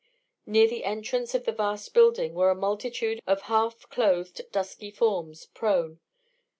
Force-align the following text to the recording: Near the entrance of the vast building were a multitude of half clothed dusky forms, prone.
Near 0.47 0.67
the 0.67 0.83
entrance 0.83 1.35
of 1.35 1.43
the 1.45 1.51
vast 1.51 1.93
building 1.93 2.33
were 2.33 2.49
a 2.49 2.55
multitude 2.55 3.21
of 3.27 3.43
half 3.43 3.87
clothed 3.89 4.41
dusky 4.51 4.89
forms, 4.89 5.45
prone. 5.45 5.99